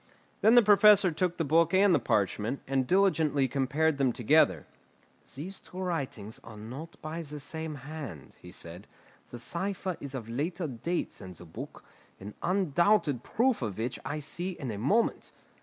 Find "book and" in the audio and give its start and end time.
1.45-1.93